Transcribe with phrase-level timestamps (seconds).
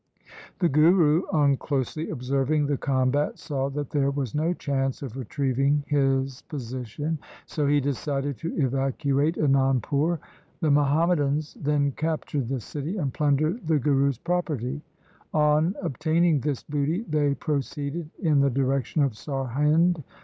[0.57, 5.83] The Guru on closely observing the combat saw that there was no chance of retrieving
[5.85, 10.17] his position, M 2 164 THE SIKH RELIGION so he decided to evacuate Anandpur.
[10.61, 14.81] The Muham madans then captured the city and plundered the Guru's property.
[15.35, 20.01] On obtaining this booty they proceeded in the direction of Sarhind.